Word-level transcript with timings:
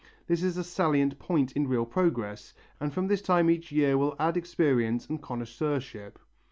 This 0.25 0.41
is 0.41 0.57
a 0.57 0.63
salient 0.63 1.19
point 1.19 1.51
in 1.51 1.67
real 1.67 1.85
progress, 1.85 2.55
and 2.79 2.91
from 2.91 3.05
this 3.05 3.21
time 3.21 3.51
each 3.51 3.71
year 3.71 3.99
will 3.99 4.15
add 4.17 4.35
experience 4.35 5.07
and 5.07 5.21
connoisseurship. 5.21 6.17